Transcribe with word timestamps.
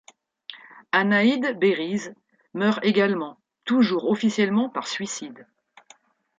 Anayde 0.91 1.59
Beiriz 1.59 2.11
meurt 2.55 2.79
également, 2.83 3.37
toujours 3.65 4.09
officiellement 4.09 4.67
par 4.67 4.87
suicide. 4.87 5.45